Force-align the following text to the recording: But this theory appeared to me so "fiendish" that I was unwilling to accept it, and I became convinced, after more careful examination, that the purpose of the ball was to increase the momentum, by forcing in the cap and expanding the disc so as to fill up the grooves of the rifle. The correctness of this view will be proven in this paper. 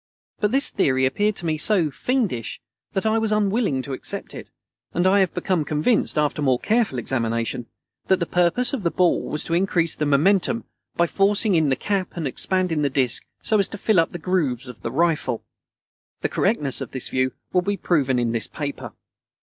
But 0.39 0.49
this 0.49 0.71
theory 0.71 1.05
appeared 1.05 1.35
to 1.35 1.45
me 1.45 1.59
so 1.59 1.91
"fiendish" 1.91 2.59
that 2.93 3.05
I 3.05 3.19
was 3.19 3.31
unwilling 3.31 3.83
to 3.83 3.93
accept 3.93 4.33
it, 4.33 4.49
and 4.95 5.05
I 5.05 5.23
became 5.27 5.63
convinced, 5.63 6.17
after 6.17 6.41
more 6.41 6.57
careful 6.59 6.97
examination, 6.97 7.67
that 8.07 8.17
the 8.19 8.25
purpose 8.25 8.73
of 8.73 8.81
the 8.81 8.89
ball 8.89 9.21
was 9.29 9.43
to 9.43 9.53
increase 9.53 9.95
the 9.95 10.07
momentum, 10.07 10.63
by 10.95 11.05
forcing 11.05 11.53
in 11.53 11.69
the 11.69 11.75
cap 11.75 12.13
and 12.17 12.25
expanding 12.25 12.81
the 12.81 12.89
disc 12.89 13.23
so 13.43 13.59
as 13.59 13.67
to 13.67 13.77
fill 13.77 13.99
up 13.99 14.09
the 14.09 14.17
grooves 14.17 14.67
of 14.67 14.81
the 14.81 14.91
rifle. 14.91 15.43
The 16.21 16.29
correctness 16.29 16.81
of 16.81 16.89
this 16.93 17.09
view 17.09 17.33
will 17.53 17.61
be 17.61 17.77
proven 17.77 18.17
in 18.17 18.31
this 18.31 18.47
paper. 18.47 18.93